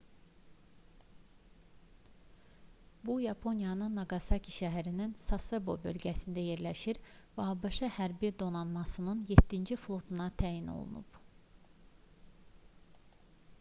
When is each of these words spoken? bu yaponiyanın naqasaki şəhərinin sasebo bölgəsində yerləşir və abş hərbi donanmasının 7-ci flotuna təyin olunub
bu 3.09 3.17
yaponiyanın 3.25 3.99
naqasaki 3.99 4.53
şəhərinin 4.55 5.11
sasebo 5.25 5.75
bölgəsində 5.85 6.45
yerləşir 6.45 6.99
və 7.37 7.45
abş 7.51 7.81
hərbi 7.99 8.33
donanmasının 8.45 9.23
7-ci 9.33 9.77
flotuna 9.85 10.27
təyin 10.43 10.73
olunub 10.77 11.21